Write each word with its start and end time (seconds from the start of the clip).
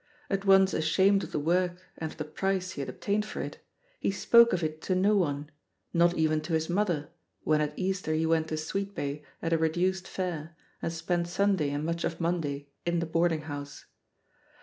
At 0.31 0.45
once 0.45 0.73
ashamed 0.73 1.23
of 1.23 1.31
the 1.31 1.37
work 1.37 1.79
and 1.95 2.11
of 2.11 2.17
the 2.17 2.25
price 2.25 2.71
he 2.71 2.81
had 2.81 2.89
obtained 2.89 3.23
for 3.23 3.39
it, 3.39 3.59
he 3.99 4.09
spoke 4.09 4.51
of 4.51 4.63
it 4.63 4.81
to 4.81 4.95
no 4.95 5.15
one, 5.15 5.51
not 5.93 6.15
even 6.15 6.41
to 6.41 6.53
his 6.53 6.67
mother 6.71 7.09
when 7.43 7.61
at 7.61 7.77
Easter 7.77 8.11
he 8.15 8.25
went 8.25 8.47
to 8.47 8.57
Sweet 8.57 8.95
bay 8.95 9.23
at 9.43 9.53
a 9.53 9.59
reduced 9.59 10.07
fare 10.07 10.55
and 10.81 10.91
spent 10.91 11.27
Sunday 11.27 11.69
and 11.69 11.85
much 11.85 12.03
of 12.03 12.19
Monday 12.19 12.69
in 12.83 12.97
the 12.97 13.05
boarding 13.05 13.41
house. 13.41 13.85